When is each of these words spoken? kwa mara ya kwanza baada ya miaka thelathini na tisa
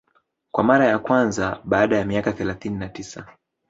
kwa 0.55 0.63
mara 0.63 0.85
ya 0.85 0.99
kwanza 0.99 1.59
baada 1.63 1.97
ya 1.97 2.05
miaka 2.05 2.33
thelathini 2.33 2.77
na 2.77 2.89
tisa 2.89 3.35